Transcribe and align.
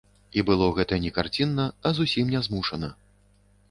І 0.39 0.43
было 0.47 0.69
гэта 0.79 0.99
не 1.05 1.13
карцінна, 1.19 1.69
а 1.87 1.95
зусім 2.01 2.35
нязмушана. 2.37 2.95